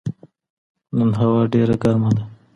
[0.97, 2.23] نن هوا ډېره ګرمه ده